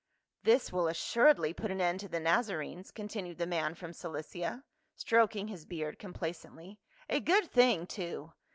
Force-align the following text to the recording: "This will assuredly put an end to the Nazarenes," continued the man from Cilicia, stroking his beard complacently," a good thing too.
"This 0.41 0.73
will 0.73 0.87
assuredly 0.87 1.53
put 1.53 1.69
an 1.69 1.79
end 1.79 1.99
to 1.99 2.07
the 2.07 2.19
Nazarenes," 2.19 2.89
continued 2.89 3.37
the 3.37 3.45
man 3.45 3.75
from 3.75 3.93
Cilicia, 3.93 4.63
stroking 4.95 5.47
his 5.47 5.63
beard 5.63 5.99
complacently," 5.99 6.79
a 7.07 7.19
good 7.19 7.51
thing 7.51 7.85
too. 7.85 8.33